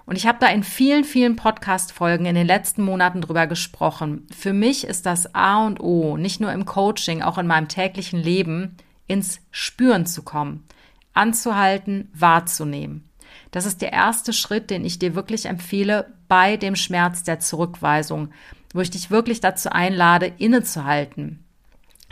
Und 0.05 0.17
ich 0.17 0.27
habe 0.27 0.37
da 0.39 0.47
in 0.47 0.63
vielen, 0.63 1.05
vielen 1.05 1.37
Podcast-Folgen 1.37 2.25
in 2.25 2.35
den 2.35 2.45
letzten 2.45 2.83
Monaten 2.83 3.21
drüber 3.21 3.47
gesprochen. 3.47 4.27
Für 4.35 4.53
mich 4.53 4.85
ist 4.85 5.05
das 5.05 5.33
A 5.33 5.65
und 5.65 5.79
O, 5.79 6.17
nicht 6.17 6.41
nur 6.41 6.51
im 6.51 6.65
Coaching, 6.65 7.21
auch 7.21 7.37
in 7.37 7.47
meinem 7.47 7.69
täglichen 7.69 8.19
Leben, 8.19 8.75
ins 9.07 9.39
Spüren 9.51 10.05
zu 10.05 10.21
kommen, 10.21 10.65
anzuhalten, 11.13 12.09
wahrzunehmen. 12.13 13.09
Das 13.51 13.65
ist 13.65 13.81
der 13.81 13.93
erste 13.93 14.33
Schritt, 14.33 14.69
den 14.69 14.83
ich 14.83 14.99
dir 14.99 15.15
wirklich 15.15 15.45
empfehle 15.45 16.13
bei 16.27 16.57
dem 16.57 16.75
Schmerz 16.75 17.23
der 17.23 17.39
Zurückweisung 17.39 18.29
wo 18.75 18.81
ich 18.81 18.91
dich 18.91 19.09
wirklich 19.09 19.39
dazu 19.39 19.71
einlade, 19.71 20.27
innezuhalten. 20.37 21.39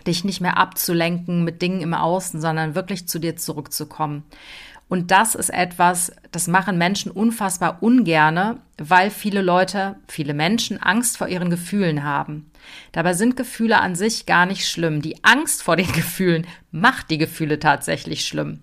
dich 0.08 0.24
nicht 0.26 0.42
mehr 0.42 0.58
abzulenken 0.58 1.46
mit 1.46 1.62
Dingen 1.62 1.82
im 1.82 1.94
Außen, 1.94 2.42
sondern 2.42 2.76
wirklich 2.76 3.08
zu 3.08 3.20
dir 3.20 3.38
zurückzukommen. 3.38 4.24
Und 4.90 5.12
das 5.12 5.34
ist 5.34 5.50
etwas, 5.50 6.12
das 6.32 6.48
machen 6.48 6.78
Menschen 6.78 7.10
unfassbar 7.12 7.78
ungerne, 7.82 8.60
weil 8.78 9.10
viele 9.10 9.42
Leute, 9.42 9.96
viele 10.08 10.34
Menschen 10.34 10.82
Angst 10.82 11.18
vor 11.18 11.28
ihren 11.28 11.50
Gefühlen 11.50 12.04
haben. 12.04 12.52
Dabei 12.92 13.14
sind 13.14 13.38
Gefühle 13.38 13.80
an 13.80 13.96
sich 13.96 14.26
gar 14.26 14.46
nicht 14.46 14.68
schlimm. 14.68 15.02
Die 15.02 15.24
Angst 15.24 15.64
vor 15.64 15.76
den 15.78 15.92
Gefühlen 15.94 16.48
macht 16.72 17.10
die 17.10 17.18
Gefühle 17.18 17.60
tatsächlich 17.60 18.26
schlimm. 18.26 18.62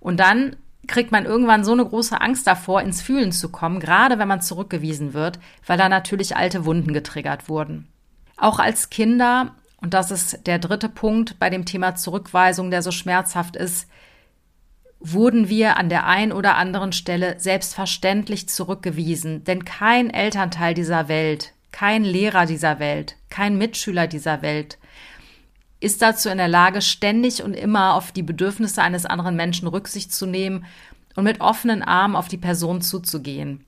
Und 0.00 0.18
dann 0.18 0.56
kriegt 0.90 1.12
man 1.12 1.24
irgendwann 1.24 1.64
so 1.64 1.72
eine 1.72 1.86
große 1.86 2.20
Angst 2.20 2.46
davor, 2.46 2.82
ins 2.82 3.00
Fühlen 3.00 3.32
zu 3.32 3.48
kommen, 3.48 3.80
gerade 3.80 4.18
wenn 4.18 4.28
man 4.28 4.42
zurückgewiesen 4.42 5.14
wird, 5.14 5.38
weil 5.66 5.78
da 5.78 5.88
natürlich 5.88 6.36
alte 6.36 6.66
Wunden 6.66 6.92
getriggert 6.92 7.48
wurden. 7.48 7.88
Auch 8.36 8.58
als 8.58 8.90
Kinder, 8.90 9.54
und 9.80 9.94
das 9.94 10.10
ist 10.10 10.46
der 10.46 10.58
dritte 10.58 10.88
Punkt 10.88 11.38
bei 11.38 11.48
dem 11.48 11.64
Thema 11.64 11.94
Zurückweisung, 11.94 12.70
der 12.70 12.82
so 12.82 12.90
schmerzhaft 12.90 13.56
ist, 13.56 13.88
wurden 14.98 15.48
wir 15.48 15.78
an 15.78 15.88
der 15.88 16.06
einen 16.06 16.32
oder 16.32 16.56
anderen 16.56 16.92
Stelle 16.92 17.38
selbstverständlich 17.38 18.48
zurückgewiesen, 18.48 19.44
denn 19.44 19.64
kein 19.64 20.10
Elternteil 20.10 20.74
dieser 20.74 21.08
Welt, 21.08 21.52
kein 21.72 22.04
Lehrer 22.04 22.46
dieser 22.46 22.78
Welt, 22.80 23.16
kein 23.30 23.56
Mitschüler 23.56 24.08
dieser 24.08 24.42
Welt 24.42 24.76
ist 25.80 26.02
dazu 26.02 26.28
in 26.28 26.38
der 26.38 26.48
Lage, 26.48 26.82
ständig 26.82 27.42
und 27.42 27.54
immer 27.54 27.94
auf 27.94 28.12
die 28.12 28.22
Bedürfnisse 28.22 28.82
eines 28.82 29.06
anderen 29.06 29.34
Menschen 29.34 29.66
Rücksicht 29.66 30.12
zu 30.12 30.26
nehmen 30.26 30.66
und 31.16 31.24
mit 31.24 31.40
offenen 31.40 31.82
Armen 31.82 32.16
auf 32.16 32.28
die 32.28 32.36
Person 32.36 32.82
zuzugehen. 32.82 33.64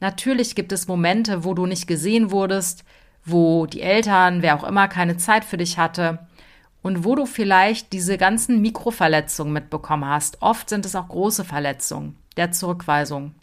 Natürlich 0.00 0.54
gibt 0.54 0.72
es 0.72 0.88
Momente, 0.88 1.44
wo 1.44 1.54
du 1.54 1.66
nicht 1.66 1.86
gesehen 1.86 2.30
wurdest, 2.30 2.84
wo 3.24 3.66
die 3.66 3.80
Eltern, 3.80 4.42
wer 4.42 4.54
auch 4.54 4.64
immer, 4.64 4.88
keine 4.88 5.16
Zeit 5.16 5.44
für 5.44 5.56
dich 5.56 5.78
hatte 5.78 6.18
und 6.82 7.04
wo 7.04 7.14
du 7.14 7.26
vielleicht 7.26 7.92
diese 7.92 8.18
ganzen 8.18 8.60
Mikroverletzungen 8.60 9.52
mitbekommen 9.52 10.04
hast. 10.04 10.42
Oft 10.42 10.68
sind 10.68 10.86
es 10.86 10.94
auch 10.94 11.08
große 11.08 11.44
Verletzungen 11.44 12.16
der 12.36 12.52
Zurückweisung. 12.52 13.34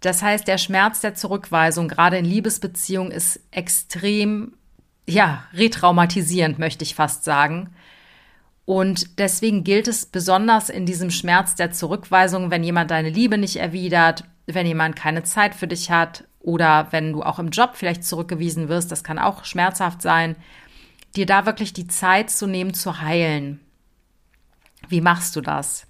Das 0.00 0.22
heißt, 0.22 0.48
der 0.48 0.58
Schmerz 0.58 1.00
der 1.00 1.14
Zurückweisung, 1.14 1.88
gerade 1.88 2.18
in 2.18 2.24
Liebesbeziehungen, 2.24 3.12
ist 3.12 3.40
extrem, 3.50 4.54
ja, 5.06 5.44
retraumatisierend, 5.52 6.58
möchte 6.58 6.84
ich 6.84 6.94
fast 6.94 7.24
sagen. 7.24 7.74
Und 8.64 9.18
deswegen 9.18 9.62
gilt 9.62 9.88
es 9.88 10.06
besonders 10.06 10.70
in 10.70 10.86
diesem 10.86 11.10
Schmerz 11.10 11.54
der 11.54 11.72
Zurückweisung, 11.72 12.50
wenn 12.50 12.64
jemand 12.64 12.90
deine 12.90 13.10
Liebe 13.10 13.36
nicht 13.36 13.56
erwidert, 13.56 14.24
wenn 14.46 14.66
jemand 14.66 14.96
keine 14.96 15.22
Zeit 15.22 15.54
für 15.54 15.66
dich 15.66 15.90
hat 15.90 16.24
oder 16.40 16.88
wenn 16.90 17.12
du 17.12 17.22
auch 17.22 17.38
im 17.38 17.50
Job 17.50 17.72
vielleicht 17.74 18.04
zurückgewiesen 18.04 18.68
wirst, 18.68 18.90
das 18.90 19.04
kann 19.04 19.18
auch 19.18 19.44
schmerzhaft 19.44 20.00
sein, 20.02 20.36
dir 21.16 21.26
da 21.26 21.46
wirklich 21.46 21.72
die 21.72 21.86
Zeit 21.86 22.30
zu 22.30 22.46
nehmen, 22.46 22.74
zu 22.74 23.00
heilen. 23.00 23.60
Wie 24.88 25.00
machst 25.00 25.36
du 25.36 25.40
das? 25.40 25.86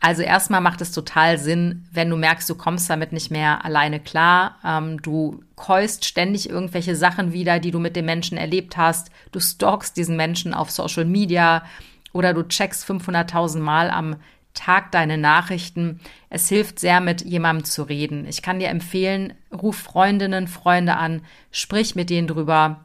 Also 0.00 0.22
erstmal 0.22 0.60
macht 0.60 0.80
es 0.82 0.92
total 0.92 1.38
Sinn, 1.38 1.86
wenn 1.90 2.10
du 2.10 2.16
merkst, 2.16 2.48
du 2.50 2.54
kommst 2.54 2.88
damit 2.90 3.12
nicht 3.12 3.30
mehr 3.30 3.64
alleine 3.64 3.98
klar. 3.98 4.56
Ähm, 4.64 5.00
du 5.00 5.42
keust 5.56 6.04
ständig 6.04 6.50
irgendwelche 6.50 6.94
Sachen 6.94 7.32
wieder, 7.32 7.58
die 7.58 7.70
du 7.70 7.78
mit 7.78 7.96
dem 7.96 8.04
Menschen 8.04 8.36
erlebt 8.36 8.76
hast. 8.76 9.10
Du 9.32 9.40
stalkst 9.40 9.96
diesen 9.96 10.16
Menschen 10.16 10.52
auf 10.52 10.70
Social 10.70 11.06
Media 11.06 11.64
oder 12.12 12.34
du 12.34 12.42
checkst 12.42 12.88
500.000 12.88 13.58
Mal 13.58 13.90
am 13.90 14.16
Tag 14.52 14.90
deine 14.92 15.18
Nachrichten. 15.18 16.00
Es 16.30 16.48
hilft 16.48 16.78
sehr, 16.78 17.00
mit 17.00 17.22
jemandem 17.22 17.64
zu 17.64 17.82
reden. 17.82 18.26
Ich 18.26 18.42
kann 18.42 18.58
dir 18.58 18.68
empfehlen, 18.68 19.34
ruf 19.52 19.76
Freundinnen, 19.76 20.48
Freunde 20.48 20.96
an, 20.96 21.22
sprich 21.50 21.94
mit 21.94 22.10
denen 22.10 22.26
drüber 22.26 22.80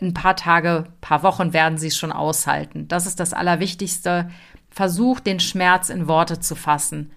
ein 0.00 0.14
paar 0.14 0.36
Tage, 0.36 0.86
paar 1.00 1.22
Wochen 1.22 1.52
werden 1.52 1.78
sie 1.78 1.88
es 1.88 1.96
schon 1.96 2.12
aushalten. 2.12 2.88
Das 2.88 3.06
ist 3.06 3.20
das 3.20 3.32
Allerwichtigste. 3.32 4.30
Versuch 4.72 5.20
den 5.20 5.38
Schmerz 5.38 5.90
in 5.90 6.08
Worte 6.08 6.40
zu 6.40 6.54
fassen. 6.54 7.12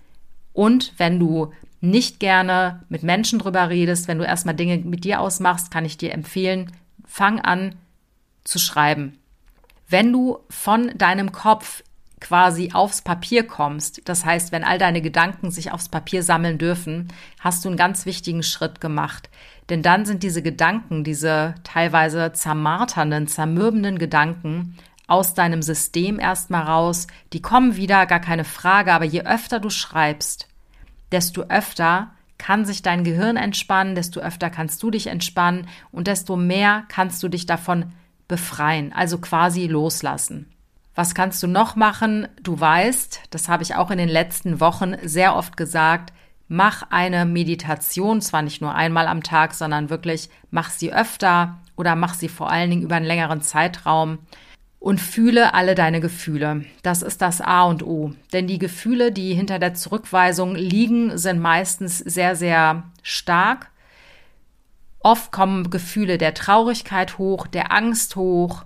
Und 0.54 0.94
wenn 0.98 1.20
du 1.20 1.54
nicht 1.82 2.20
gerne 2.20 2.84
mit 2.90 3.04
Menschen 3.04 3.40
drüber 3.40 3.70
redest, 3.70 4.08
wenn 4.08 4.18
du 4.18 4.26
erstmal 4.26 4.56
Dinge 4.56 4.78
mit 4.78 5.04
dir 5.04 5.22
ausmachst, 5.22 5.72
kann 5.72 5.86
ich 5.86 5.98
dir 5.98 6.14
empfehlen, 6.14 6.72
fang 7.06 7.40
an 7.40 7.76
zu 8.44 8.60
schreiben. 8.60 9.18
Wenn 9.88 10.12
du 10.12 10.40
von 10.50 10.92
deinem 10.98 11.32
Kopf 11.32 11.84
quasi 12.20 12.72
aufs 12.74 13.02
Papier 13.02 13.46
kommst, 13.46 14.02
das 14.06 14.26
heißt, 14.26 14.52
wenn 14.52 14.64
all 14.64 14.80
deine 14.80 15.02
Gedanken 15.02 15.52
sich 15.52 15.72
aufs 15.72 15.90
Papier 15.90 16.24
sammeln 16.24 16.58
dürfen, 16.58 17.10
hast 17.40 17.64
du 17.64 17.70
einen 17.70 17.78
ganz 17.78 18.06
wichtigen 18.06 18.44
Schritt 18.44 18.82
gemacht. 18.82 19.30
Denn 19.70 19.82
dann 19.82 20.06
sind 20.06 20.24
diese 20.24 20.42
Gedanken, 20.42 21.04
diese 21.04 21.56
teilweise 21.64 22.34
zermarternden, 22.34 23.28
zermürbenden 23.28 24.00
Gedanken 24.00 24.76
aus 25.08 25.34
deinem 25.34 25.62
System 25.62 26.20
erstmal 26.20 26.64
raus. 26.64 27.08
Die 27.34 27.42
kommen 27.42 27.76
wieder, 27.76 28.06
gar 28.06 28.20
keine 28.20 28.46
Frage, 28.46 28.94
aber 28.94 29.06
je 29.06 29.22
öfter 29.22 29.60
du 29.60 29.70
schreibst, 29.70 30.48
desto 31.12 31.44
öfter 31.44 32.12
kann 32.38 32.66
sich 32.66 32.82
dein 32.82 33.04
Gehirn 33.04 33.38
entspannen, 33.38 33.96
desto 33.96 34.20
öfter 34.20 34.50
kannst 34.50 34.82
du 34.84 34.92
dich 34.92 35.08
entspannen 35.08 35.68
und 35.92 36.08
desto 36.08 36.36
mehr 36.36 36.84
kannst 36.90 37.24
du 37.24 37.30
dich 37.30 37.46
davon 37.46 37.94
befreien, 38.28 38.92
also 38.94 39.20
quasi 39.20 39.68
loslassen. 39.68 40.52
Was 40.96 41.14
kannst 41.14 41.44
du 41.44 41.48
noch 41.48 41.76
machen? 41.76 42.28
Du 42.42 42.60
weißt, 42.60 43.24
das 43.30 43.50
habe 43.50 43.64
ich 43.64 43.76
auch 43.76 43.92
in 43.92 43.98
den 43.98 44.10
letzten 44.10 44.60
Wochen 44.60 44.96
sehr 45.04 45.36
oft 45.36 45.58
gesagt, 45.58 46.14
mach 46.48 46.84
eine 46.90 47.26
Meditation, 47.26 48.22
zwar 48.22 48.42
nicht 48.42 48.62
nur 48.62 48.74
einmal 48.74 49.08
am 49.08 49.24
Tag, 49.24 49.54
sondern 49.54 49.90
wirklich 49.90 50.30
mach 50.52 50.70
sie 50.70 50.94
öfter 50.94 51.60
oder 51.76 51.96
mach 51.96 52.14
sie 52.14 52.30
vor 52.30 52.50
allen 52.50 52.70
Dingen 52.70 52.84
über 52.84 52.96
einen 52.96 53.06
längeren 53.06 53.42
Zeitraum 53.42 54.20
und 54.86 55.02
fühle 55.02 55.56
alle 55.56 55.74
deine 55.74 56.00
Gefühle. 56.00 56.64
Das 56.84 57.02
ist 57.02 57.24
das 57.24 57.42
A 57.42 57.64
und 57.64 57.82
O. 57.82 58.14
Denn 58.34 58.46
die 58.46 58.60
Gefühle, 58.60 59.12
die 59.12 59.34
hinter 59.34 59.58
der 59.58 59.74
Zurückweisung 59.74 60.54
liegen, 60.54 61.18
sind 61.18 61.40
meistens 61.40 61.98
sehr, 61.98 62.36
sehr 62.36 62.84
stark. 63.02 63.72
Oft 65.00 65.32
kommen 65.32 65.72
Gefühle 65.72 66.20
der 66.20 66.36
Traurigkeit 66.36 67.18
hoch, 67.18 67.48
der 67.48 67.72
Angst 67.72 68.16
hoch, 68.16 68.64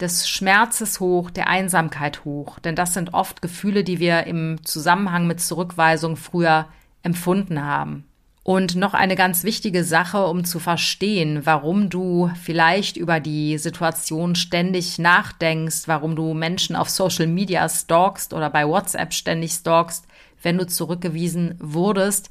des 0.00 0.26
Schmerzes 0.26 1.00
hoch, 1.00 1.28
der 1.28 1.48
Einsamkeit 1.48 2.24
hoch. 2.24 2.58
Denn 2.60 2.74
das 2.74 2.94
sind 2.94 3.12
oft 3.12 3.42
Gefühle, 3.42 3.84
die 3.84 3.98
wir 3.98 4.24
im 4.24 4.64
Zusammenhang 4.64 5.26
mit 5.26 5.42
Zurückweisung 5.42 6.16
früher 6.16 6.66
empfunden 7.02 7.62
haben. 7.62 8.04
Und 8.46 8.76
noch 8.76 8.94
eine 8.94 9.16
ganz 9.16 9.42
wichtige 9.42 9.82
Sache, 9.82 10.24
um 10.24 10.44
zu 10.44 10.60
verstehen, 10.60 11.44
warum 11.46 11.90
du 11.90 12.30
vielleicht 12.40 12.96
über 12.96 13.18
die 13.18 13.58
Situation 13.58 14.36
ständig 14.36 15.00
nachdenkst, 15.00 15.88
warum 15.88 16.14
du 16.14 16.32
Menschen 16.32 16.76
auf 16.76 16.88
Social 16.88 17.26
Media 17.26 17.68
stalkst 17.68 18.32
oder 18.32 18.48
bei 18.48 18.64
WhatsApp 18.68 19.14
ständig 19.14 19.50
stalkst, 19.50 20.06
wenn 20.44 20.58
du 20.58 20.64
zurückgewiesen 20.64 21.56
wurdest, 21.58 22.30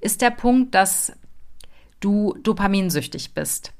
ist 0.00 0.20
der 0.20 0.30
Punkt, 0.30 0.74
dass 0.74 1.12
du 2.00 2.36
dopaminsüchtig 2.42 3.32
bist. 3.32 3.72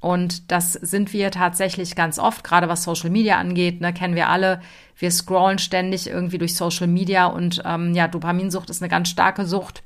Und 0.00 0.50
das 0.50 0.72
sind 0.72 1.12
wir 1.12 1.30
tatsächlich 1.30 1.94
ganz 1.94 2.18
oft, 2.18 2.42
gerade 2.42 2.68
was 2.68 2.82
Social 2.82 3.10
Media 3.10 3.38
angeht, 3.38 3.80
ne, 3.80 3.94
kennen 3.94 4.16
wir 4.16 4.30
alle. 4.30 4.62
Wir 4.96 5.12
scrollen 5.12 5.60
ständig 5.60 6.08
irgendwie 6.08 6.38
durch 6.38 6.56
Social 6.56 6.88
Media 6.88 7.26
und 7.26 7.62
ähm, 7.64 7.94
ja, 7.94 8.08
Dopaminsucht 8.08 8.68
ist 8.68 8.82
eine 8.82 8.88
ganz 8.88 9.10
starke 9.10 9.46
Sucht. 9.46 9.84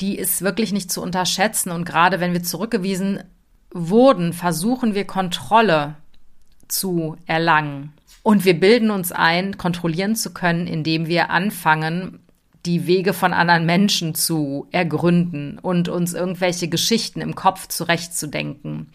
Die 0.00 0.16
ist 0.16 0.42
wirklich 0.42 0.72
nicht 0.72 0.90
zu 0.90 1.02
unterschätzen. 1.02 1.70
Und 1.70 1.84
gerade 1.84 2.20
wenn 2.20 2.32
wir 2.32 2.42
zurückgewiesen 2.42 3.22
wurden, 3.72 4.32
versuchen 4.32 4.94
wir 4.94 5.06
Kontrolle 5.06 5.96
zu 6.68 7.16
erlangen. 7.26 7.92
Und 8.22 8.44
wir 8.44 8.58
bilden 8.58 8.90
uns 8.90 9.12
ein, 9.12 9.56
kontrollieren 9.56 10.14
zu 10.14 10.32
können, 10.32 10.66
indem 10.66 11.06
wir 11.06 11.30
anfangen, 11.30 12.20
die 12.66 12.86
Wege 12.86 13.14
von 13.14 13.32
anderen 13.32 13.64
Menschen 13.64 14.14
zu 14.14 14.66
ergründen 14.70 15.58
und 15.58 15.88
uns 15.88 16.12
irgendwelche 16.12 16.68
Geschichten 16.68 17.22
im 17.22 17.34
Kopf 17.34 17.68
zurechtzudenken. 17.68 18.88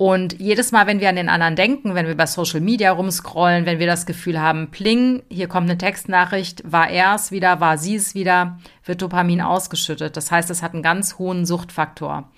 Und 0.00 0.40
jedes 0.40 0.72
Mal, 0.72 0.86
wenn 0.86 1.00
wir 1.00 1.10
an 1.10 1.16
den 1.16 1.28
anderen 1.28 1.56
denken, 1.56 1.94
wenn 1.94 2.06
wir 2.06 2.16
bei 2.16 2.24
Social 2.24 2.62
Media 2.62 2.90
rumscrollen, 2.90 3.66
wenn 3.66 3.80
wir 3.80 3.86
das 3.86 4.06
Gefühl 4.06 4.40
haben, 4.40 4.70
pling, 4.70 5.22
hier 5.28 5.46
kommt 5.46 5.68
eine 5.68 5.76
Textnachricht, 5.76 6.62
war 6.64 6.88
er 6.88 7.16
es 7.16 7.32
wieder, 7.32 7.60
war 7.60 7.76
sie 7.76 7.96
es 7.96 8.14
wieder, 8.14 8.58
wird 8.86 9.02
Dopamin 9.02 9.42
ausgeschüttet. 9.42 10.16
Das 10.16 10.30
heißt, 10.30 10.48
es 10.48 10.62
hat 10.62 10.72
einen 10.72 10.82
ganz 10.82 11.18
hohen 11.18 11.44
Suchtfaktor. 11.44 12.30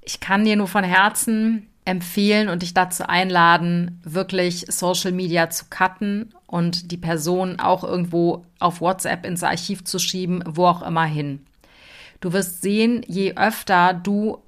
Ich 0.00 0.20
kann 0.20 0.46
dir 0.46 0.56
nur 0.56 0.66
von 0.66 0.82
Herzen 0.82 1.68
empfehlen 1.84 2.48
und 2.48 2.62
dich 2.62 2.72
dazu 2.72 3.06
einladen, 3.06 4.00
wirklich 4.02 4.64
Social 4.68 5.12
Media 5.12 5.50
zu 5.50 5.66
cutten 5.68 6.32
und 6.46 6.90
die 6.90 6.96
Person 6.96 7.60
auch 7.60 7.84
irgendwo 7.84 8.46
auf 8.60 8.80
WhatsApp 8.80 9.26
ins 9.26 9.42
Archiv 9.42 9.84
zu 9.84 9.98
schieben, 9.98 10.42
wo 10.46 10.64
auch 10.68 10.80
immer 10.80 11.04
hin. 11.04 11.44
Du 12.22 12.32
wirst 12.32 12.62
sehen, 12.62 13.02
je 13.06 13.34
öfter 13.36 13.92
du 13.92 14.38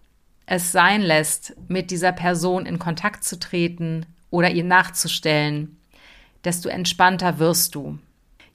es 0.47 0.73
sein 0.73 1.03
lässt, 1.03 1.55
mit 1.69 1.91
dieser 1.91 2.13
Person 2.13 2.67
in 2.67 2.79
Kontakt 2.79 3.25
zu 3.25 3.39
treten 3.39 4.07
oder 4.31 4.51
ihr 4.51 4.65
nachzustellen, 4.65 5.79
desto 6.45 6.69
entspannter 6.69 7.39
wirst 7.39 7.75
du. 7.75 7.99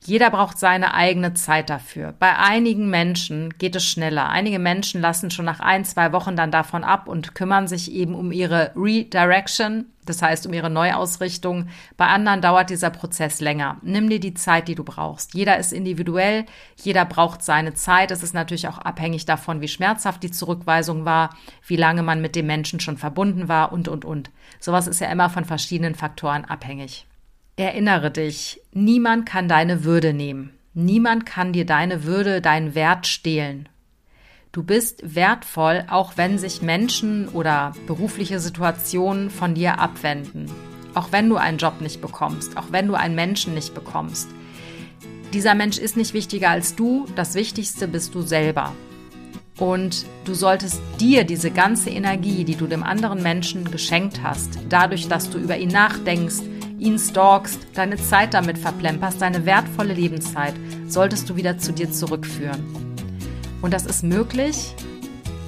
Jeder 0.06 0.30
braucht 0.30 0.58
seine 0.58 0.94
eigene 0.94 1.34
Zeit 1.34 1.70
dafür. 1.70 2.14
Bei 2.18 2.38
einigen 2.38 2.90
Menschen 2.90 3.58
geht 3.58 3.76
es 3.76 3.86
schneller. 3.86 4.30
Einige 4.30 4.60
Menschen 4.60 5.02
lassen 5.02 5.32
schon 5.32 5.46
nach 5.46 5.60
ein, 5.60 5.84
zwei 5.86 6.14
Wochen 6.14 6.36
dann 6.36 6.52
davon 6.52 6.84
ab 6.84 7.08
und 7.08 7.36
kümmern 7.36 7.68
sich 7.68 7.92
eben 7.92 8.16
um 8.16 8.32
ihre 8.32 8.72
Redirection, 8.76 9.88
das 10.06 10.22
heißt 10.22 10.48
um 10.48 10.54
ihre 10.54 10.70
Neuausrichtung. 10.70 11.68
Bei 11.98 12.08
anderen 12.08 12.42
dauert 12.42 12.70
dieser 12.70 12.90
Prozess 12.90 13.42
länger. 13.42 13.78
Nimm 13.82 14.10
dir 14.10 14.22
die 14.22 14.34
Zeit, 14.34 14.70
die 14.70 14.76
du 14.76 14.86
brauchst. 14.86 15.34
Jeder 15.34 15.58
ist 15.58 15.74
individuell, 15.74 16.46
jeder 16.78 17.04
braucht 17.04 17.44
seine 17.44 17.74
Zeit. 17.74 18.12
Es 18.12 18.24
ist 18.24 18.34
natürlich 18.34 18.70
auch 18.70 18.78
abhängig 18.78 19.26
davon, 19.26 19.60
wie 19.60 19.68
schmerzhaft 19.68 20.24
die 20.24 20.32
Zurückweisung 20.32 21.04
war, 21.04 21.32
wie 21.66 21.76
lange 21.76 22.04
man 22.04 22.22
mit 22.22 22.36
dem 22.36 22.46
Menschen 22.48 22.80
schon 22.80 22.98
verbunden 22.98 23.50
war 23.50 23.74
und, 23.74 23.90
und, 23.90 24.06
und. 24.06 24.32
Sowas 24.62 24.88
ist 24.88 25.02
ja 25.02 25.12
immer 25.12 25.30
von 25.30 25.44
verschiedenen 25.44 25.96
Faktoren 25.96 26.46
abhängig. 26.46 27.06
Erinnere 27.60 28.12
dich, 28.12 28.62
niemand 28.72 29.26
kann 29.26 29.48
deine 29.48 29.84
Würde 29.84 30.14
nehmen. 30.14 30.52
Niemand 30.76 31.26
kann 31.26 31.54
dir 31.54 31.66
deine 31.66 32.04
Würde, 32.04 32.40
deinen 32.40 32.76
Wert 32.76 33.08
stehlen. 33.08 33.68
Du 34.52 34.62
bist 34.62 35.16
wertvoll, 35.16 35.84
auch 35.90 36.18
wenn 36.18 36.38
sich 36.38 36.62
Menschen 36.62 37.28
oder 37.30 37.74
berufliche 37.88 38.40
Situationen 38.40 39.32
von 39.32 39.56
dir 39.56 39.80
abwenden. 39.80 40.52
Auch 40.94 41.12
wenn 41.12 41.30
du 41.30 41.38
einen 41.38 41.58
Job 41.58 41.82
nicht 41.82 42.00
bekommst, 42.00 42.58
auch 42.58 42.66
wenn 42.70 42.88
du 42.88 42.94
einen 42.94 43.16
Menschen 43.16 43.56
nicht 43.56 43.74
bekommst. 43.74 44.30
Dieser 45.34 45.56
Mensch 45.56 45.80
ist 45.80 45.98
nicht 45.98 46.14
wichtiger 46.14 46.52
als 46.52 46.76
du, 46.76 47.08
das 47.16 47.34
Wichtigste 47.34 47.88
bist 47.88 48.14
du 48.14 48.22
selber. 48.22 48.76
Und 49.58 50.06
du 50.26 50.36
solltest 50.36 50.80
dir 51.00 51.24
diese 51.24 51.50
ganze 51.50 51.90
Energie, 51.90 52.44
die 52.44 52.56
du 52.56 52.68
dem 52.68 52.84
anderen 52.84 53.24
Menschen 53.24 53.72
geschenkt 53.72 54.22
hast, 54.22 54.60
dadurch, 54.70 55.08
dass 55.08 55.32
du 55.32 55.40
über 55.40 55.58
ihn 55.58 55.70
nachdenkst, 55.70 56.44
ihn 56.80 57.00
stalkst, 57.00 57.68
deine 57.74 57.98
Zeit 57.98 58.34
damit 58.34 58.58
verplemperst, 58.58 59.22
deine 59.22 59.46
wertvolle 59.46 59.94
Lebenszeit, 59.94 60.54
solltest 60.88 61.30
du 61.30 61.36
wieder 61.36 61.58
zu 61.58 61.74
dir 61.74 61.92
zurückführen. 61.92 62.64
Und 63.62 63.74
das 63.74 63.86
ist 63.86 64.04
möglich. 64.04 64.76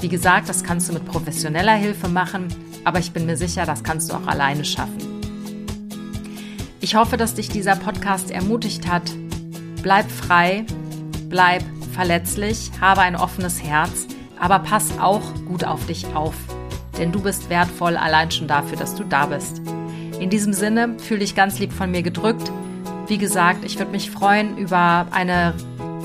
Wie 0.02 0.10
gesagt, 0.10 0.50
das 0.50 0.64
kannst 0.64 0.90
du 0.90 0.94
mit 0.94 1.06
professioneller 1.06 1.76
Hilfe 1.76 2.08
machen, 2.08 2.48
aber 2.84 3.00
ich 3.00 3.12
bin 3.12 3.26
mir 3.26 3.38
sicher, 3.38 3.66
das 3.66 3.84
kannst 3.84 4.10
du 4.10 4.16
auch 4.16 4.28
alleine 4.28 4.66
schaffen. 4.66 4.98
Ich 6.82 6.96
hoffe, 6.96 7.18
dass 7.18 7.36
dich 7.36 7.50
dieser 7.50 7.76
Podcast 7.76 8.32
ermutigt 8.32 8.88
hat. 8.88 9.04
Bleib 9.84 10.10
frei, 10.10 10.66
bleib 11.28 11.64
verletzlich, 11.94 12.72
habe 12.80 13.02
ein 13.02 13.18
offenes 13.18 13.62
Herz, 13.62 14.08
aber 14.40 14.60
pass 14.60 14.98
auch 15.00 15.22
gut 15.46 15.66
auf 15.66 15.86
dich 15.86 16.08
auf. 16.16 16.36
Denn 16.98 17.12
du 17.12 17.22
bist 17.22 17.50
wertvoll 17.50 17.98
allein 17.98 18.32
schon 18.32 18.48
dafür, 18.48 18.78
dass 18.78 18.96
du 18.96 19.04
da 19.04 19.26
bist. 19.26 19.62
In 20.20 20.30
diesem 20.30 20.54
Sinne, 20.54 20.96
fühle 21.00 21.22
dich 21.22 21.34
ganz 21.34 21.60
lieb 21.60 21.72
von 21.72 21.92
mir 21.92 22.04
gedrückt. 22.04 22.52
Wie 23.08 23.18
gesagt, 23.18 23.64
ich 23.64 23.80
würde 23.80 23.92
mich 23.92 24.12
freuen 24.12 24.58
über 24.58 25.08
eine 25.12 25.54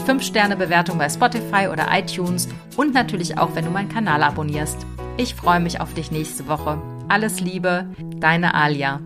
5-Sterne-Bewertung 0.07 0.99
bei 0.99 1.09
Spotify 1.09 1.69
oder 1.71 1.89
iTunes 1.91 2.49
und 2.77 2.95
natürlich 2.95 3.39
auch, 3.39 3.55
wenn 3.55 3.65
du 3.65 3.71
meinen 3.71 3.89
Kanal 3.89 4.23
abonnierst. 4.23 4.87
Ich 5.17 5.35
freue 5.35 5.61
mich 5.61 5.81
auf 5.81 5.95
dich 5.95 6.11
nächste 6.11 6.49
Woche. 6.49 6.81
Alles 7.09 7.41
Liebe, 7.41 7.87
deine 8.21 8.55
Alia. 8.55 9.01